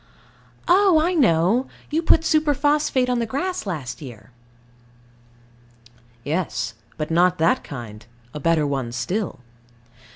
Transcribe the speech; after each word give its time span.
Oh, 0.67 0.99
I 0.99 1.13
know: 1.13 1.67
you 1.91 2.01
put 2.01 2.21
superphosphate 2.21 3.07
on 3.07 3.19
the 3.19 3.27
grass 3.27 3.67
last 3.67 4.01
year. 4.01 4.31
Yes. 6.23 6.73
But 6.97 7.11
not 7.11 7.37
that 7.37 7.63
kind; 7.63 8.03
a 8.33 8.39
better 8.39 8.65
one 8.65 8.91
still. 8.93 9.41